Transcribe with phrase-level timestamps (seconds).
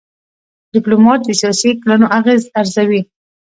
[0.73, 3.01] ډيپلومات د سیاسي کړنو اغېز ارزوي.